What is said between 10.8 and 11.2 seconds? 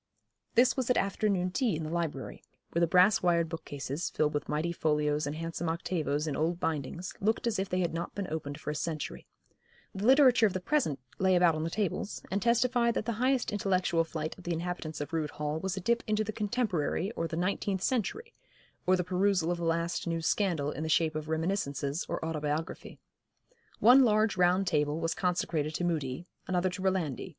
the room, and made a delightful background. The literature of the present